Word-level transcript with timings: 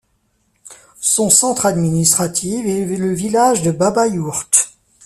Son 0.99 1.29
centre 1.29 1.67
administratif 1.67 2.65
est 2.65 2.85
le 2.85 3.13
village 3.13 3.61
de 3.61 3.69
Babayourt. 3.69 4.49